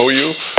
know 0.00 0.08
you. 0.08 0.49